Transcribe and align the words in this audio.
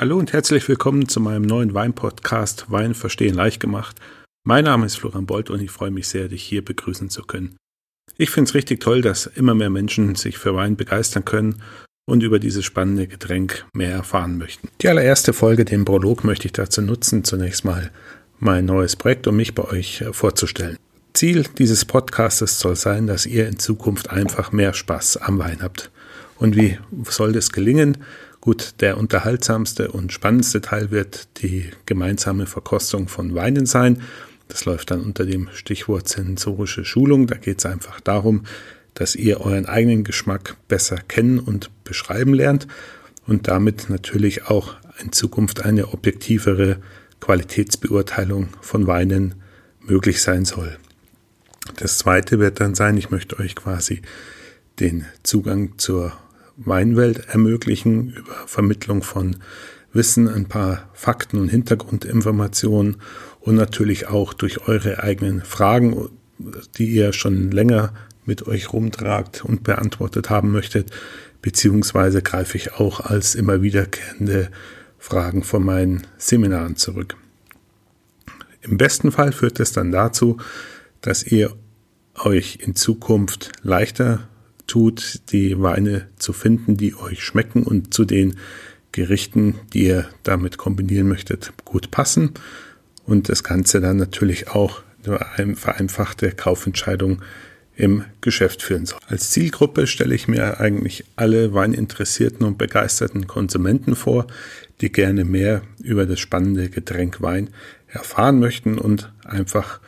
Hallo 0.00 0.16
und 0.16 0.32
herzlich 0.32 0.66
willkommen 0.66 1.10
zu 1.10 1.20
meinem 1.20 1.42
neuen 1.42 1.74
Wein-Podcast 1.74 2.70
Wein 2.70 2.94
verstehen 2.94 3.34
leicht 3.34 3.60
gemacht. 3.60 3.96
Mein 4.44 4.64
Name 4.64 4.86
ist 4.86 4.96
Florian 4.96 5.26
Bolt 5.26 5.50
und 5.50 5.60
ich 5.60 5.70
freue 5.70 5.90
mich 5.90 6.08
sehr, 6.08 6.28
dich 6.28 6.42
hier 6.42 6.64
begrüßen 6.64 7.10
zu 7.10 7.22
können. 7.22 7.58
Ich 8.16 8.30
finde 8.30 8.48
es 8.48 8.54
richtig 8.54 8.80
toll, 8.80 9.02
dass 9.02 9.26
immer 9.26 9.54
mehr 9.54 9.68
Menschen 9.68 10.14
sich 10.14 10.38
für 10.38 10.54
Wein 10.54 10.76
begeistern 10.76 11.26
können 11.26 11.60
und 12.06 12.22
über 12.22 12.38
dieses 12.38 12.64
spannende 12.64 13.08
Getränk 13.08 13.66
mehr 13.74 13.90
erfahren 13.90 14.38
möchten. 14.38 14.70
Die 14.80 14.88
allererste 14.88 15.34
Folge, 15.34 15.66
den 15.66 15.84
Prolog, 15.84 16.24
möchte 16.24 16.46
ich 16.46 16.52
dazu 16.52 16.80
nutzen, 16.80 17.22
zunächst 17.22 17.66
mal 17.66 17.90
mein 18.38 18.64
neues 18.64 18.96
Projekt, 18.96 19.26
um 19.26 19.36
mich 19.36 19.54
bei 19.54 19.64
euch 19.64 20.00
äh, 20.00 20.14
vorzustellen. 20.14 20.78
Ziel 21.12 21.44
dieses 21.58 21.84
Podcastes 21.84 22.58
soll 22.58 22.76
sein, 22.76 23.06
dass 23.06 23.26
ihr 23.26 23.46
in 23.46 23.58
Zukunft 23.58 24.08
einfach 24.08 24.50
mehr 24.50 24.72
Spaß 24.72 25.18
am 25.18 25.38
Wein 25.38 25.58
habt. 25.60 25.90
Und 26.38 26.56
wie 26.56 26.78
soll 27.04 27.32
das 27.32 27.52
gelingen? 27.52 27.98
Gut, 28.40 28.74
der 28.80 28.96
unterhaltsamste 28.96 29.90
und 29.90 30.12
spannendste 30.12 30.62
Teil 30.62 30.90
wird 30.90 31.42
die 31.42 31.70
gemeinsame 31.84 32.46
Verkostung 32.46 33.06
von 33.06 33.34
Weinen 33.34 33.66
sein. 33.66 34.02
Das 34.48 34.64
läuft 34.64 34.90
dann 34.90 35.02
unter 35.02 35.26
dem 35.26 35.50
Stichwort 35.52 36.08
sensorische 36.08 36.86
Schulung. 36.86 37.26
Da 37.26 37.36
geht 37.36 37.58
es 37.58 37.66
einfach 37.66 38.00
darum, 38.00 38.44
dass 38.94 39.14
ihr 39.14 39.42
euren 39.42 39.66
eigenen 39.66 40.04
Geschmack 40.04 40.56
besser 40.68 40.96
kennen 40.96 41.38
und 41.38 41.70
beschreiben 41.84 42.32
lernt 42.32 42.66
und 43.26 43.46
damit 43.46 43.90
natürlich 43.90 44.46
auch 44.46 44.74
in 45.02 45.12
Zukunft 45.12 45.64
eine 45.64 45.88
objektivere 45.88 46.78
Qualitätsbeurteilung 47.20 48.48
von 48.62 48.86
Weinen 48.86 49.34
möglich 49.80 50.22
sein 50.22 50.46
soll. 50.46 50.78
Das 51.76 51.98
zweite 51.98 52.38
wird 52.38 52.58
dann 52.60 52.74
sein, 52.74 52.96
ich 52.96 53.10
möchte 53.10 53.38
euch 53.38 53.54
quasi 53.54 54.00
den 54.80 55.04
Zugang 55.22 55.74
zur 55.76 56.14
Weinwelt 56.64 57.28
ermöglichen 57.28 58.10
über 58.10 58.34
Vermittlung 58.46 59.02
von 59.02 59.36
Wissen, 59.92 60.28
ein 60.28 60.46
paar 60.46 60.88
Fakten 60.92 61.38
und 61.38 61.48
Hintergrundinformationen 61.48 62.98
und 63.40 63.54
natürlich 63.54 64.08
auch 64.08 64.34
durch 64.34 64.68
eure 64.68 65.02
eigenen 65.02 65.42
Fragen, 65.42 66.10
die 66.76 66.90
ihr 66.90 67.12
schon 67.12 67.50
länger 67.50 67.92
mit 68.24 68.46
euch 68.46 68.72
rumtragt 68.72 69.44
und 69.44 69.64
beantwortet 69.64 70.30
haben 70.30 70.52
möchtet, 70.52 70.90
beziehungsweise 71.42 72.22
greife 72.22 72.56
ich 72.56 72.74
auch 72.74 73.00
als 73.00 73.34
immer 73.34 73.62
wiederkehrende 73.62 74.50
Fragen 74.98 75.42
von 75.42 75.64
meinen 75.64 76.06
Seminaren 76.18 76.76
zurück. 76.76 77.16
Im 78.60 78.76
besten 78.76 79.10
Fall 79.10 79.32
führt 79.32 79.58
es 79.58 79.72
dann 79.72 79.90
dazu, 79.90 80.36
dass 81.00 81.24
ihr 81.24 81.56
euch 82.14 82.58
in 82.60 82.74
Zukunft 82.74 83.52
leichter 83.62 84.28
tut, 84.70 85.20
die 85.32 85.60
Weine 85.60 86.06
zu 86.16 86.32
finden, 86.32 86.76
die 86.76 86.94
euch 86.94 87.22
schmecken 87.22 87.64
und 87.64 87.92
zu 87.92 88.04
den 88.04 88.36
Gerichten, 88.92 89.56
die 89.72 89.86
ihr 89.86 90.08
damit 90.22 90.58
kombinieren 90.58 91.08
möchtet, 91.08 91.52
gut 91.64 91.90
passen. 91.90 92.32
Und 93.04 93.28
das 93.28 93.42
Ganze 93.42 93.80
dann 93.80 93.96
natürlich 93.96 94.48
auch 94.48 94.82
eine 95.36 95.56
vereinfachte 95.56 96.30
Kaufentscheidung 96.32 97.22
im 97.74 98.04
Geschäft 98.20 98.62
führen 98.62 98.86
soll. 98.86 98.98
Als 99.08 99.30
Zielgruppe 99.30 99.86
stelle 99.86 100.14
ich 100.14 100.28
mir 100.28 100.60
eigentlich 100.60 101.04
alle 101.16 101.54
weininteressierten 101.54 102.46
und 102.46 102.58
begeisterten 102.58 103.26
Konsumenten 103.26 103.96
vor, 103.96 104.26
die 104.80 104.92
gerne 104.92 105.24
mehr 105.24 105.62
über 105.82 106.06
das 106.06 106.20
spannende 106.20 106.68
Getränk 106.68 107.22
Wein 107.22 107.50
erfahren 107.88 108.38
möchten 108.38 108.78
und 108.78 109.12
einfach 109.24 109.80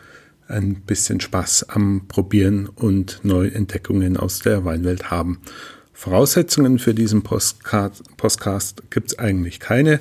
ein 0.48 0.82
bisschen 0.82 1.20
Spaß 1.20 1.68
am 1.70 2.06
Probieren 2.08 2.68
und 2.68 3.20
Neuentdeckungen 3.22 4.16
aus 4.16 4.40
der 4.40 4.64
Weinwelt 4.64 5.10
haben. 5.10 5.40
Voraussetzungen 5.92 6.78
für 6.78 6.94
diesen 6.94 7.22
Postcast 7.22 8.82
gibt 8.90 9.12
es 9.12 9.18
eigentlich 9.18 9.60
keine, 9.60 10.00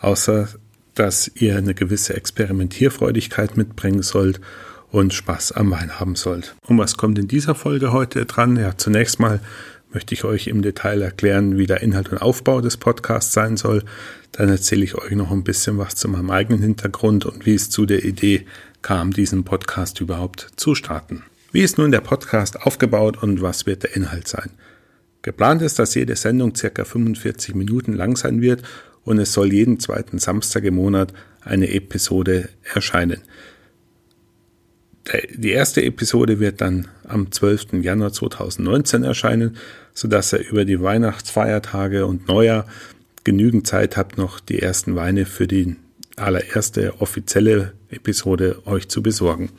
außer 0.00 0.48
dass 0.94 1.30
ihr 1.34 1.56
eine 1.56 1.74
gewisse 1.74 2.14
Experimentierfreudigkeit 2.14 3.56
mitbringen 3.56 4.02
sollt 4.02 4.40
und 4.90 5.14
Spaß 5.14 5.52
am 5.52 5.70
Wein 5.70 5.98
haben 5.98 6.16
sollt. 6.16 6.54
Und 6.66 6.78
was 6.78 6.96
kommt 6.96 7.18
in 7.18 7.28
dieser 7.28 7.54
Folge 7.54 7.92
heute 7.92 8.26
dran? 8.26 8.56
Ja, 8.56 8.76
zunächst 8.76 9.20
mal 9.20 9.40
möchte 9.92 10.14
ich 10.14 10.24
euch 10.24 10.46
im 10.46 10.62
Detail 10.62 11.02
erklären, 11.02 11.58
wie 11.58 11.66
der 11.66 11.82
Inhalt 11.82 12.10
und 12.10 12.18
Aufbau 12.18 12.60
des 12.60 12.76
Podcasts 12.76 13.32
sein 13.32 13.56
soll. 13.56 13.84
Dann 14.32 14.48
erzähle 14.48 14.84
ich 14.84 14.94
euch 14.94 15.12
noch 15.12 15.30
ein 15.30 15.44
bisschen 15.44 15.78
was 15.78 15.96
zu 15.96 16.08
meinem 16.08 16.30
eigenen 16.30 16.62
Hintergrund 16.62 17.26
und 17.26 17.44
wie 17.44 17.54
es 17.54 17.68
zu 17.68 17.84
der 17.84 18.04
Idee 18.04 18.46
kam, 18.82 19.12
diesen 19.12 19.44
Podcast 19.44 20.00
überhaupt 20.00 20.48
zu 20.56 20.74
starten. 20.74 21.22
Wie 21.52 21.60
ist 21.60 21.78
nun 21.78 21.92
der 21.92 22.00
Podcast 22.00 22.60
aufgebaut 22.62 23.22
und 23.22 23.42
was 23.42 23.66
wird 23.66 23.82
der 23.84 23.96
Inhalt 23.96 24.28
sein? 24.28 24.50
Geplant 25.22 25.62
ist, 25.62 25.78
dass 25.78 25.94
jede 25.94 26.16
Sendung 26.16 26.54
circa 26.54 26.84
45 26.84 27.54
Minuten 27.54 27.92
lang 27.92 28.16
sein 28.16 28.40
wird 28.42 28.62
und 29.04 29.18
es 29.18 29.32
soll 29.32 29.52
jeden 29.52 29.78
zweiten 29.78 30.18
Samstag 30.18 30.64
im 30.64 30.74
Monat 30.74 31.12
eine 31.42 31.70
Episode 31.72 32.48
erscheinen. 32.74 33.20
Die 35.34 35.50
erste 35.50 35.82
Episode 35.82 36.38
wird 36.38 36.60
dann 36.60 36.88
am 37.06 37.30
12. 37.32 37.82
Januar 37.82 38.12
2019 38.12 39.02
erscheinen, 39.02 39.56
sodass 39.94 40.32
ihr 40.32 40.48
über 40.48 40.64
die 40.64 40.80
Weihnachtsfeiertage 40.80 42.06
und 42.06 42.28
Neujahr 42.28 42.66
genügend 43.24 43.66
Zeit 43.66 43.96
habt, 43.96 44.16
noch 44.16 44.40
die 44.40 44.60
ersten 44.60 44.94
Weine 44.94 45.26
für 45.26 45.46
die 45.46 45.76
allererste 46.16 47.00
offizielle 47.00 47.72
Episode 47.90 48.66
euch 48.66 48.88
zu 48.88 49.02
besorgen. 49.02 49.50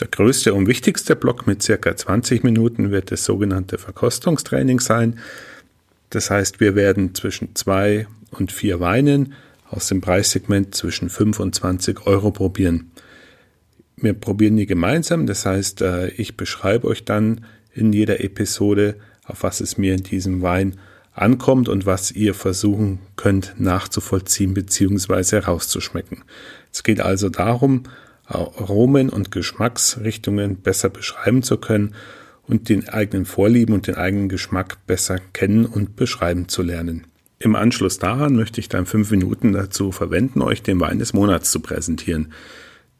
Der 0.00 0.08
größte 0.08 0.54
und 0.54 0.66
wichtigste 0.66 1.14
Block 1.16 1.46
mit 1.46 1.62
circa 1.62 1.96
20 1.96 2.44
Minuten 2.44 2.90
wird 2.90 3.10
das 3.10 3.24
sogenannte 3.24 3.78
Verkostungstraining 3.78 4.80
sein. 4.80 5.18
Das 6.10 6.30
heißt, 6.30 6.60
wir 6.60 6.74
werden 6.74 7.14
zwischen 7.14 7.54
zwei 7.54 8.06
und 8.30 8.52
vier 8.52 8.80
Weinen 8.80 9.34
aus 9.68 9.88
dem 9.88 10.00
Preissegment 10.00 10.74
zwischen 10.74 11.08
5 11.08 11.40
und 11.40 11.54
20 11.54 12.06
Euro 12.06 12.30
probieren. 12.30 12.90
Wir 13.96 14.14
probieren 14.14 14.56
die 14.56 14.66
gemeinsam, 14.66 15.26
das 15.26 15.46
heißt, 15.46 15.82
äh, 15.82 16.08
ich 16.08 16.36
beschreibe 16.36 16.88
euch 16.88 17.04
dann 17.04 17.44
in 17.72 17.92
jeder 17.92 18.22
Episode, 18.22 18.96
auf 19.24 19.42
was 19.42 19.60
es 19.60 19.78
mir 19.78 19.94
in 19.94 20.02
diesem 20.02 20.42
Wein 20.42 20.78
ankommt 21.14 21.68
und 21.68 21.86
was 21.86 22.10
ihr 22.10 22.34
versuchen 22.34 23.00
könnt 23.16 23.54
nachzuvollziehen 23.58 24.54
bzw. 24.54 25.36
herauszuschmecken. 25.36 26.24
Es 26.72 26.82
geht 26.82 27.00
also 27.00 27.28
darum, 27.28 27.84
Aromen 28.26 29.10
und 29.10 29.30
Geschmacksrichtungen 29.30 30.56
besser 30.56 30.88
beschreiben 30.88 31.42
zu 31.42 31.58
können 31.58 31.94
und 32.46 32.68
den 32.68 32.88
eigenen 32.88 33.26
Vorlieben 33.26 33.74
und 33.74 33.86
den 33.86 33.96
eigenen 33.96 34.28
Geschmack 34.28 34.78
besser 34.86 35.18
kennen 35.32 35.66
und 35.66 35.96
beschreiben 35.96 36.48
zu 36.48 36.62
lernen. 36.62 37.06
Im 37.38 37.56
Anschluss 37.56 37.98
daran 37.98 38.36
möchte 38.36 38.60
ich 38.60 38.68
dann 38.68 38.86
fünf 38.86 39.10
Minuten 39.10 39.52
dazu 39.52 39.90
verwenden, 39.90 40.42
euch 40.42 40.62
den 40.62 40.80
Wein 40.80 40.98
des 40.98 41.12
Monats 41.12 41.50
zu 41.50 41.60
präsentieren. 41.60 42.32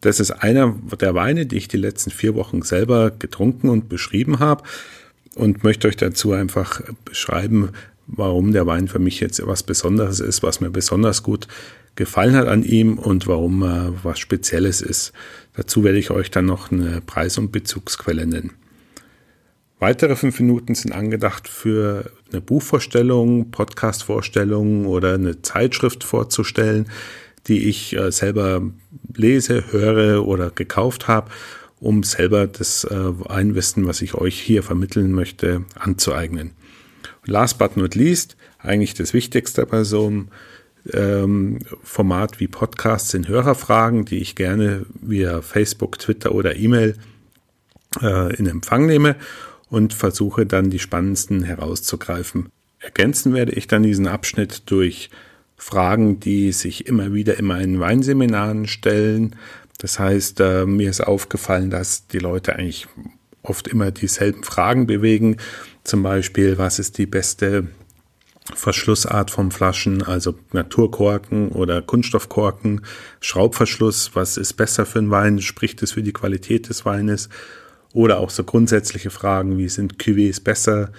Das 0.00 0.18
ist 0.18 0.32
einer 0.32 0.74
der 1.00 1.14
Weine, 1.14 1.46
die 1.46 1.56
ich 1.56 1.68
die 1.68 1.76
letzten 1.76 2.10
vier 2.10 2.34
Wochen 2.34 2.62
selber 2.62 3.12
getrunken 3.12 3.68
und 3.68 3.88
beschrieben 3.88 4.40
habe 4.40 4.64
und 5.36 5.62
möchte 5.62 5.86
euch 5.86 5.96
dazu 5.96 6.32
einfach 6.32 6.82
beschreiben, 7.04 7.70
warum 8.06 8.52
der 8.52 8.66
Wein 8.66 8.88
für 8.88 8.98
mich 8.98 9.20
jetzt 9.20 9.44
was 9.46 9.62
Besonderes 9.62 10.20
ist, 10.20 10.42
was 10.42 10.60
mir 10.60 10.70
besonders 10.70 11.22
gut 11.22 11.48
gefallen 11.94 12.34
hat 12.34 12.48
an 12.48 12.62
ihm 12.62 12.98
und 12.98 13.26
warum 13.26 13.62
er 13.62 13.94
was 14.02 14.18
Spezielles 14.18 14.80
ist. 14.80 15.12
Dazu 15.54 15.84
werde 15.84 15.98
ich 15.98 16.10
euch 16.10 16.30
dann 16.30 16.46
noch 16.46 16.70
eine 16.70 17.00
Preis- 17.00 17.38
und 17.38 17.52
Bezugsquelle 17.52 18.26
nennen. 18.26 18.52
Weitere 19.78 20.14
fünf 20.14 20.38
Minuten 20.38 20.74
sind 20.76 20.92
angedacht 20.92 21.48
für 21.48 22.10
eine 22.30 22.40
Buchvorstellung, 22.40 23.50
Podcastvorstellung 23.50 24.86
oder 24.86 25.14
eine 25.14 25.42
Zeitschrift 25.42 26.04
vorzustellen, 26.04 26.86
die 27.48 27.68
ich 27.68 27.96
äh, 27.96 28.12
selber 28.12 28.62
lese, 29.12 29.72
höre 29.72 30.24
oder 30.24 30.50
gekauft 30.50 31.08
habe, 31.08 31.30
um 31.80 32.04
selber 32.04 32.46
das 32.46 32.84
äh, 32.84 33.12
Einwissen, 33.28 33.86
was 33.86 34.02
ich 34.02 34.14
euch 34.14 34.40
hier 34.40 34.62
vermitteln 34.62 35.12
möchte, 35.12 35.64
anzueignen. 35.74 36.52
Last 37.26 37.58
but 37.58 37.76
not 37.76 37.94
least, 37.94 38.36
eigentlich 38.58 38.94
das 38.94 39.14
Wichtigste 39.14 39.64
bei 39.66 39.84
so 39.84 40.06
einem 40.06 40.28
ähm, 40.92 41.60
Format 41.82 42.40
wie 42.40 42.48
Podcasts 42.48 43.10
sind 43.10 43.28
Hörerfragen, 43.28 44.04
die 44.04 44.18
ich 44.18 44.34
gerne 44.34 44.84
via 45.00 45.42
Facebook, 45.42 45.98
Twitter 45.98 46.34
oder 46.34 46.56
E-Mail 46.56 46.96
äh, 48.00 48.34
in 48.36 48.46
Empfang 48.46 48.86
nehme 48.86 49.16
und 49.68 49.94
versuche 49.94 50.46
dann 50.46 50.70
die 50.70 50.78
spannendsten 50.78 51.44
herauszugreifen. 51.44 52.48
Ergänzen 52.80 53.32
werde 53.32 53.52
ich 53.52 53.68
dann 53.68 53.84
diesen 53.84 54.08
Abschnitt 54.08 54.70
durch 54.70 55.10
Fragen, 55.56 56.18
die 56.18 56.50
sich 56.50 56.86
immer 56.86 57.12
wieder 57.12 57.38
in 57.38 57.44
meinen 57.44 57.78
Weinseminaren 57.78 58.66
stellen. 58.66 59.36
Das 59.78 60.00
heißt, 60.00 60.40
äh, 60.40 60.66
mir 60.66 60.90
ist 60.90 61.00
aufgefallen, 61.00 61.70
dass 61.70 62.08
die 62.08 62.18
Leute 62.18 62.56
eigentlich 62.56 62.88
oft 63.42 63.68
immer 63.68 63.90
dieselben 63.90 64.44
Fragen 64.44 64.86
bewegen. 64.86 65.36
Zum 65.84 66.02
Beispiel, 66.02 66.58
was 66.58 66.78
ist 66.78 66.98
die 66.98 67.06
beste 67.06 67.68
Verschlussart 68.54 69.30
von 69.30 69.50
Flaschen, 69.50 70.02
also 70.02 70.34
Naturkorken 70.52 71.48
oder 71.50 71.80
Kunststoffkorken, 71.80 72.82
Schraubverschluss, 73.20 74.10
was 74.14 74.36
ist 74.36 74.54
besser 74.54 74.84
für 74.84 74.98
einen 74.98 75.10
Wein, 75.10 75.40
spricht 75.40 75.82
es 75.82 75.92
für 75.92 76.02
die 76.02 76.12
Qualität 76.12 76.68
des 76.68 76.84
Weines? 76.84 77.28
Oder 77.92 78.18
auch 78.18 78.30
so 78.30 78.42
grundsätzliche 78.42 79.10
Fragen, 79.10 79.58
wie 79.58 79.68
sind 79.68 79.98
Cuvées 79.98 80.42
besser, 80.42 80.92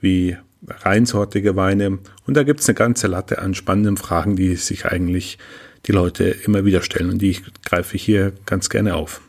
wie 0.00 0.36
reinsortige 0.68 1.56
Weine. 1.56 1.98
Und 2.26 2.36
da 2.36 2.42
gibt 2.42 2.60
es 2.60 2.68
eine 2.68 2.74
ganze 2.74 3.06
Latte 3.06 3.40
an 3.40 3.54
spannenden 3.54 3.96
Fragen, 3.96 4.36
die 4.36 4.56
sich 4.56 4.86
eigentlich 4.86 5.38
die 5.86 5.92
Leute 5.92 6.24
immer 6.24 6.64
wieder 6.64 6.82
stellen. 6.82 7.10
Und 7.10 7.22
die 7.22 7.38
greife 7.64 7.96
ich 7.96 8.02
hier 8.02 8.32
ganz 8.46 8.68
gerne 8.70 8.94
auf. 8.94 9.20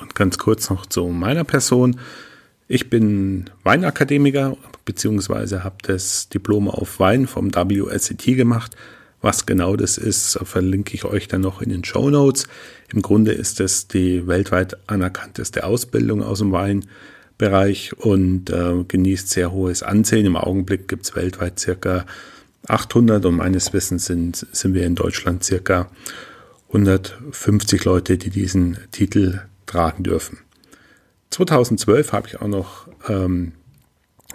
Und 0.00 0.14
ganz 0.14 0.38
kurz 0.38 0.70
noch 0.70 0.86
zu 0.86 1.06
meiner 1.06 1.44
Person. 1.44 1.98
Ich 2.68 2.90
bin 2.90 3.50
Weinakademiker 3.64 4.56
beziehungsweise 4.84 5.64
habe 5.64 5.76
das 5.82 6.28
Diplom 6.30 6.68
auf 6.68 6.98
Wein 6.98 7.26
vom 7.26 7.54
WSET 7.54 8.24
gemacht. 8.36 8.74
Was 9.20 9.46
genau 9.46 9.76
das 9.76 9.98
ist, 9.98 10.38
verlinke 10.44 10.94
ich 10.94 11.04
euch 11.04 11.28
dann 11.28 11.40
noch 11.40 11.60
in 11.60 11.70
den 11.70 11.84
Show 11.84 12.08
Notes. 12.08 12.46
Im 12.92 13.02
Grunde 13.02 13.32
ist 13.32 13.60
es 13.60 13.88
die 13.88 14.26
weltweit 14.26 14.78
anerkannteste 14.88 15.64
Ausbildung 15.64 16.22
aus 16.22 16.38
dem 16.38 16.52
Weinbereich 16.52 17.92
und 17.98 18.48
äh, 18.50 18.84
genießt 18.86 19.28
sehr 19.28 19.52
hohes 19.52 19.82
Ansehen. 19.82 20.24
Im 20.24 20.36
Augenblick 20.36 20.88
gibt 20.88 21.04
es 21.04 21.16
weltweit 21.16 21.58
circa 21.58 22.06
800 22.68 23.26
und 23.26 23.36
meines 23.36 23.72
Wissens 23.72 24.06
sind, 24.06 24.46
sind 24.52 24.74
wir 24.74 24.86
in 24.86 24.94
Deutschland 24.94 25.42
circa 25.42 25.90
150 26.68 27.84
Leute, 27.84 28.18
die 28.18 28.30
diesen 28.30 28.78
Titel 28.92 29.40
tragen 29.68 30.02
dürfen. 30.02 30.38
2012 31.30 32.12
habe 32.12 32.28
ich 32.28 32.40
auch 32.40 32.48
noch 32.48 32.88
ähm, 33.08 33.52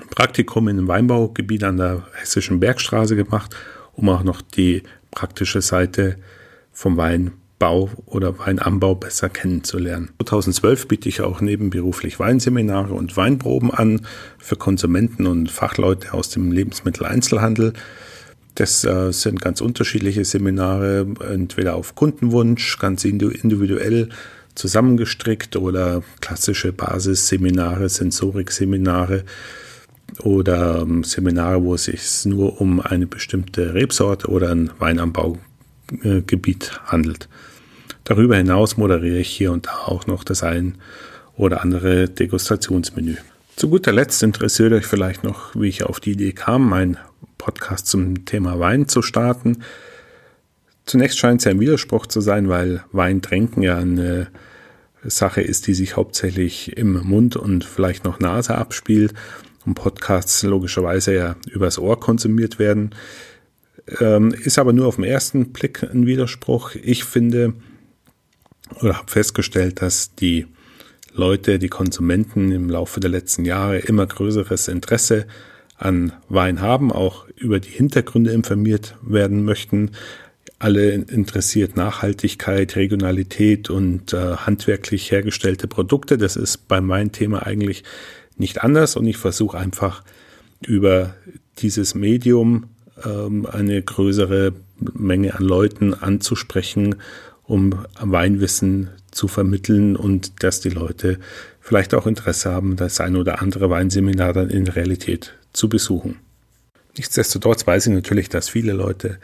Praktikum 0.10 0.68
in 0.68 0.78
einem 0.78 0.88
Weinbaugebiet 0.88 1.64
an 1.64 1.78
der 1.78 2.04
Hessischen 2.14 2.60
Bergstraße 2.60 3.16
gemacht, 3.16 3.56
um 3.94 4.10
auch 4.10 4.24
noch 4.24 4.42
die 4.42 4.84
praktische 5.12 5.62
Seite 5.62 6.18
vom 6.72 6.98
Weinbau 6.98 7.90
oder 8.06 8.38
Weinanbau 8.40 8.96
besser 8.96 9.30
kennenzulernen. 9.30 10.10
2012 10.24 10.88
biete 10.88 11.10
ich 11.10 11.22
auch 11.22 11.42
nebenberuflich 11.42 12.20
Weinseminare 12.20 12.94
und 12.94 13.16
Weinproben 13.16 13.72
an 13.72 14.02
für 14.40 14.56
Konsumenten 14.56 15.28
und 15.28 15.52
Fachleute 15.52 16.14
aus 16.14 16.30
dem 16.30 16.52
Lebensmitteleinzelhandel. 16.52 17.74
Das 18.56 18.84
äh, 18.84 19.12
sind 19.12 19.42
ganz 19.42 19.62
unterschiedliche 19.62 20.26
Seminare, 20.26 21.08
entweder 21.28 21.76
auf 21.76 21.96
Kundenwunsch, 21.96 22.78
ganz 22.78 23.04
individuell 23.04 24.10
zusammengestrickt 24.56 25.56
oder 25.56 26.04
klassische 26.22 26.74
Basisseminare, 26.74 27.90
Sensorikseminare 27.90 29.24
oder 30.22 30.82
ähm, 30.82 31.04
Seminare, 31.04 31.64
wo 31.64 31.76
es 31.76 31.86
sich 31.86 32.26
nur 32.26 32.62
um 32.62 32.80
eine 32.80 33.08
bestimmte 33.08 33.74
Rebsorte 33.74 34.28
oder 34.28 34.52
ein 34.52 34.70
Weinanbaugebiet 34.80 36.82
handelt. 36.86 37.30
Darüber 38.04 38.36
hinaus 38.36 38.78
moderiere 38.78 39.18
ich 39.18 39.30
hier 39.30 39.52
und 39.52 39.68
da 39.68 39.78
auch 39.86 40.08
noch 40.08 40.24
das 40.24 40.44
ein 40.44 40.76
oder 41.38 41.62
andere 41.62 42.10
Degustationsmenü. 42.10 43.16
Zu 43.56 43.70
guter 43.70 43.92
Letzt 43.92 44.24
interessiert 44.24 44.74
euch 44.74 44.86
vielleicht 44.86 45.24
noch, 45.24 45.56
wie 45.56 45.68
ich 45.68 45.84
auf 45.84 46.00
die 46.00 46.12
Idee 46.12 46.34
kam, 46.34 46.68
mein 46.68 46.98
Podcast 47.38 47.88
zum 47.88 48.26
Thema 48.26 48.60
Wein 48.60 48.88
zu 48.88 49.02
starten. 49.02 49.64
Zunächst 50.86 51.18
scheint 51.18 51.42
es 51.42 51.46
ja 51.46 51.52
ein 51.52 51.60
Widerspruch 51.60 52.08
zu 52.08 52.22
sein, 52.22 52.50
weil 52.50 52.84
Weintrinken 52.92 53.64
ja 53.64 53.78
eine 53.78 54.28
Sache 55.04 55.42
ist, 55.42 55.68
die 55.68 55.74
sich 55.74 55.96
hauptsächlich 55.96 56.78
im 56.78 56.94
Mund 57.08 57.36
und 57.36 57.64
vielleicht 57.64 58.04
noch 58.04 58.20
Nase 58.20 58.56
abspielt 58.56 59.14
und 59.66 59.76
Podcasts 59.76 60.44
logischerweise 60.44 61.14
ja 61.14 61.36
übers 61.50 61.80
Ohr 61.80 62.00
konsumiert 62.00 62.60
werden. 62.60 62.92
Ähm, 64.00 64.34
ist 64.34 64.60
aber 64.60 64.74
nur 64.74 64.88
auf 64.88 64.96
den 64.96 65.06
ersten 65.06 65.52
Blick 65.52 65.84
ein 65.84 66.06
Widerspruch. 66.06 66.76
Ich 66.76 67.04
finde 67.04 67.54
oder 68.82 68.98
habe 68.98 69.12
festgestellt, 69.12 69.82
dass 69.82 70.16
die 70.16 70.48
Leute, 71.14 71.60
die 71.60 71.70
Konsumenten 71.70 72.52
im 72.52 72.70
Laufe 72.70 73.00
der 73.00 73.10
letzten 73.10 73.46
Jahre 73.46 73.80
immer 73.80 74.08
größeres 74.08 74.68
Interesse 74.68 75.28
an 75.78 76.14
Wein 76.30 76.62
haben, 76.62 76.92
auch 76.92 77.28
über 77.36 77.60
die 77.60 77.70
Hintergründe 77.70 78.32
informiert 78.32 78.96
werden 79.02 79.44
möchten. 79.44 79.92
Alle 80.64 80.92
interessiert 80.94 81.76
Nachhaltigkeit, 81.76 82.78
Regionalität 82.78 83.70
und 83.70 84.14
äh, 84.14 84.38
handwerklich 84.38 85.12
hergestellte 85.12 85.68
Produkte. 85.68 86.18
Das 86.18 86.38
ist 86.38 86.70
bei 86.70 86.80
meinem 86.80 87.12
Thema 87.12 87.46
eigentlich 87.46 87.84
nicht 88.38 88.64
anders 88.64 88.96
und 88.96 89.06
ich 89.06 89.18
versuche 89.18 89.58
einfach 89.58 90.06
über 90.66 91.16
dieses 91.58 91.96
Medium 91.96 92.70
ähm, 93.04 93.46
eine 93.46 93.82
größere 93.82 94.54
Menge 94.94 95.36
an 95.36 95.44
Leuten 95.44 95.94
anzusprechen, 95.94 96.96
um 97.44 97.76
Weinwissen 98.00 98.90
zu 99.12 99.28
vermitteln 99.28 99.98
und 99.98 100.44
dass 100.44 100.62
die 100.62 100.70
Leute 100.70 101.20
vielleicht 101.60 101.94
auch 101.94 102.08
Interesse 102.08 102.54
haben, 102.54 102.78
das 102.78 103.02
ein 103.02 103.18
oder 103.18 103.42
andere 103.42 103.70
Weinseminar 103.70 104.32
dann 104.32 104.50
in 104.50 104.70
Realität 104.70 105.34
zu 105.52 105.68
besuchen. 105.68 106.20
Nichtsdestotrotz 106.96 107.68
weiß 107.68 107.88
ich 107.88 107.94
natürlich, 107.94 108.30
dass 108.30 108.48
viele 108.48 108.72
Leute 108.72 109.18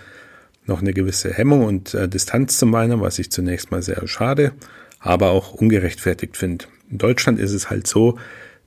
noch 0.69 0.81
eine 0.81 0.93
gewisse 0.93 1.33
Hemmung 1.33 1.65
und 1.65 1.93
äh, 1.93 2.07
Distanz 2.07 2.57
zum 2.57 2.71
Wein 2.71 3.01
was 3.01 3.19
ich 3.19 3.31
zunächst 3.31 3.71
mal 3.71 3.81
sehr 3.81 4.07
schade, 4.07 4.53
aber 4.99 5.31
auch 5.31 5.53
ungerechtfertigt 5.53 6.37
finde. 6.37 6.65
In 6.89 6.97
Deutschland 6.97 7.39
ist 7.39 7.51
es 7.51 7.69
halt 7.69 7.87
so, 7.87 8.17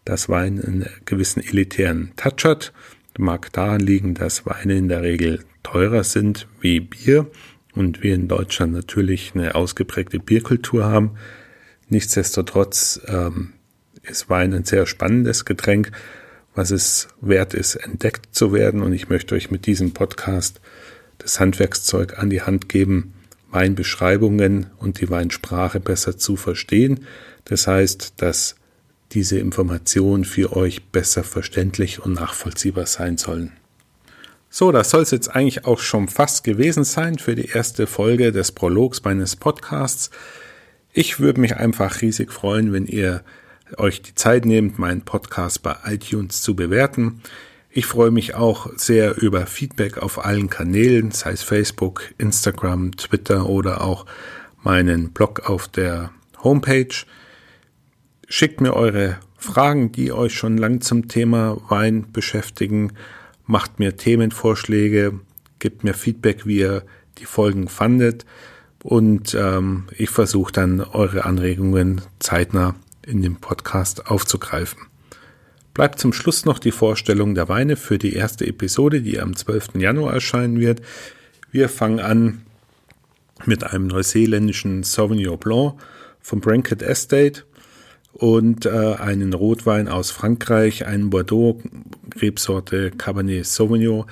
dass 0.04 0.28
Wein 0.28 0.62
einen 0.62 0.87
gewissen 1.06 1.43
elitären 1.43 2.12
Touch 2.16 2.44
hat. 2.44 2.72
Mag 3.19 3.52
daran 3.52 3.81
liegen, 3.81 4.14
dass 4.14 4.46
Weine 4.46 4.76
in 4.76 4.88
der 4.88 5.02
Regel 5.02 5.44
teurer 5.62 6.04
sind 6.04 6.46
wie 6.60 6.81
Bier 6.81 7.31
und 7.75 8.02
wir 8.02 8.14
in 8.14 8.28
Deutschland 8.28 8.72
natürlich 8.72 9.32
eine 9.34 9.55
ausgeprägte 9.55 10.19
Bierkultur 10.19 10.84
haben. 10.84 11.12
Nichtsdestotrotz 11.88 13.00
ähm, 13.06 13.52
ist 14.02 14.28
Wein 14.28 14.52
ein 14.52 14.64
sehr 14.64 14.87
spannendes 14.87 15.44
Getränk 15.44 15.93
was 16.55 16.70
es 16.70 17.08
wert 17.20 17.55
ist, 17.55 17.76
entdeckt 17.76 18.34
zu 18.34 18.52
werden. 18.52 18.82
Und 18.82 18.93
ich 18.93 19.08
möchte 19.08 19.34
euch 19.34 19.50
mit 19.50 19.66
diesem 19.66 19.93
Podcast 19.93 20.60
das 21.22 21.40
Handwerkszeug 21.40 22.19
an 22.19 22.30
die 22.30 22.42
Hand 22.42 22.69
geben, 22.69 23.14
Weinbeschreibungen 23.50 24.66
und 24.78 25.00
die 25.00 25.10
Weinsprache 25.10 25.80
besser 25.80 26.16
zu 26.19 26.36
verstehen. 26.36 27.06
Das 27.44 27.66
heißt, 27.66 28.14
dass 28.16 28.56
diese 29.12 29.38
Informationen 29.38 30.24
für 30.24 30.56
euch 30.56 30.84
besser 30.86 31.22
verständlich 31.22 32.00
und 32.00 32.14
nachvollziehbar 32.14 32.86
sein 32.86 33.19
sollen. 33.19 33.52
So, 34.48 34.72
das 34.72 34.90
soll 34.90 35.02
es 35.02 35.10
jetzt 35.10 35.28
eigentlich 35.28 35.64
auch 35.64 35.78
schon 35.78 36.08
fast 36.08 36.44
gewesen 36.44 36.84
sein 36.84 37.19
für 37.19 37.34
die 37.34 37.48
erste 37.48 37.86
Folge 37.86 38.32
des 38.32 38.52
Prologs 38.52 39.02
meines 39.04 39.36
Podcasts. 39.36 40.10
Ich 40.93 41.20
würde 41.20 41.41
mich 41.41 41.56
einfach 41.56 42.02
riesig 42.02 42.32
freuen, 42.32 42.72
wenn 42.72 42.86
ihr 42.86 43.22
euch 43.79 44.02
die 44.02 44.14
Zeit 44.14 44.44
nehmt, 44.44 44.79
meinen 44.79 45.02
Podcast 45.02 45.62
bei 45.62 45.76
iTunes 45.86 46.43
zu 46.43 46.55
bewerten. 46.55 47.22
Ich 47.74 47.86
freue 47.86 48.10
mich 48.10 48.34
auch 48.34 48.69
sehr 48.76 49.17
über 49.22 49.46
Feedback 49.46 49.96
auf 49.96 50.22
allen 50.26 50.50
Kanälen, 50.50 51.10
sei 51.10 51.31
es 51.31 51.43
Facebook, 51.43 52.02
Instagram, 52.19 52.94
Twitter 52.98 53.48
oder 53.48 53.81
auch 53.81 54.05
meinen 54.62 55.12
Blog 55.12 55.48
auf 55.48 55.69
der 55.69 56.10
Homepage. 56.44 56.94
Schickt 58.29 58.60
mir 58.60 58.74
eure 58.74 59.17
Fragen, 59.38 59.91
die 59.91 60.12
euch 60.12 60.34
schon 60.34 60.58
lang 60.58 60.82
zum 60.82 61.08
Thema 61.08 61.56
Wein 61.70 62.12
beschäftigen. 62.12 62.93
Macht 63.46 63.79
mir 63.79 63.96
Themenvorschläge, 63.96 65.20
gebt 65.58 65.82
mir 65.82 65.94
Feedback, 65.94 66.44
wie 66.44 66.58
ihr 66.58 66.82
die 67.17 67.24
Folgen 67.24 67.69
fandet. 67.69 68.26
Und 68.82 69.34
ähm, 69.34 69.84
ich 69.96 70.10
versuche 70.10 70.52
dann 70.52 70.82
eure 70.82 71.24
Anregungen 71.24 72.02
zeitnah 72.19 72.74
in 73.06 73.22
dem 73.22 73.36
Podcast 73.36 74.08
aufzugreifen. 74.08 74.92
Bleibt 75.74 75.98
zum 75.98 76.12
Schluss 76.12 76.44
noch 76.44 76.58
die 76.58 76.70
Vorstellung 76.70 77.34
der 77.34 77.48
Weine 77.48 77.76
für 77.76 77.98
die 77.98 78.14
erste 78.14 78.46
Episode, 78.46 79.00
die 79.00 79.19
am 79.19 79.34
12. 79.34 79.76
Januar 79.76 80.12
erscheinen 80.12 80.60
wird. 80.60 80.82
Wir 81.50 81.69
fangen 81.70 82.00
an 82.00 82.43
mit 83.46 83.64
einem 83.64 83.86
neuseeländischen 83.86 84.82
Sauvignon 84.82 85.38
Blanc 85.38 85.74
vom 86.20 86.41
Brankett 86.41 86.82
Estate 86.82 87.44
und 88.12 88.67
äh, 88.67 88.96
einen 88.98 89.32
Rotwein 89.32 89.88
aus 89.88 90.10
Frankreich, 90.10 90.86
einen 90.86 91.08
Bordeaux 91.08 91.60
Rebsorte 92.20 92.91
Cabernet 92.91 93.46
Sauvignon, 93.46 94.05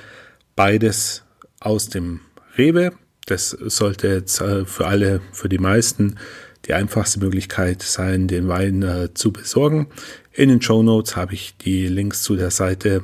beides 0.57 1.25
aus 1.61 1.90
dem 1.90 2.21
Rebe. 2.57 2.93
Das 3.26 3.50
sollte 3.50 4.09
jetzt 4.09 4.40
äh, 4.40 4.64
für 4.64 4.87
alle, 4.87 5.21
für 5.33 5.50
die 5.50 5.59
meisten 5.59 6.17
die 6.71 6.75
einfachste 6.75 7.19
Möglichkeit 7.19 7.83
sein, 7.83 8.29
den 8.29 8.47
Wein 8.47 8.83
äh, 8.83 9.12
zu 9.12 9.33
besorgen. 9.33 9.89
In 10.33 10.50
den 10.50 10.62
Show 10.62 10.85
Notes 10.85 11.17
habe 11.17 11.35
ich 11.35 11.57
die 11.57 11.89
Links 11.89 12.23
zu 12.23 12.37
der 12.37 12.53
Seite 12.53 13.03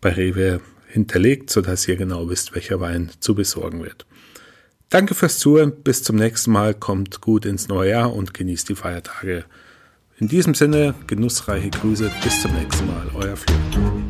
bei 0.00 0.10
Rewe 0.10 0.60
hinterlegt, 0.88 1.50
sodass 1.50 1.86
ihr 1.86 1.94
genau 1.94 2.28
wisst, 2.28 2.56
welcher 2.56 2.80
Wein 2.80 3.12
zu 3.20 3.36
besorgen 3.36 3.84
wird. 3.84 4.06
Danke 4.88 5.14
fürs 5.14 5.38
Zuhören, 5.38 5.72
bis 5.84 6.02
zum 6.02 6.16
nächsten 6.16 6.50
Mal, 6.50 6.74
kommt 6.74 7.20
gut 7.20 7.46
ins 7.46 7.68
neue 7.68 7.90
Jahr 7.90 8.12
und 8.12 8.34
genießt 8.34 8.68
die 8.70 8.74
Feiertage. 8.74 9.44
In 10.18 10.26
diesem 10.26 10.54
Sinne, 10.54 10.96
genussreiche 11.06 11.70
Grüße, 11.70 12.10
bis 12.24 12.42
zum 12.42 12.54
nächsten 12.54 12.88
Mal, 12.88 13.08
euer 13.14 13.36
Florian. 13.36 14.05